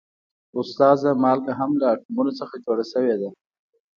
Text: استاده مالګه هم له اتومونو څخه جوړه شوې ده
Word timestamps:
استاده 0.59 1.11
مالګه 1.23 1.53
هم 1.59 1.71
له 1.81 1.85
اتومونو 1.93 2.31
څخه 2.39 2.55
جوړه 2.65 2.83
شوې 2.91 3.15
ده 3.21 3.29